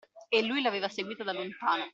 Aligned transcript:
E 0.29 0.41
lui 0.41 0.63
l’aveva 0.63 0.89
seguita 0.89 1.23
da 1.23 1.31
lontano. 1.31 1.87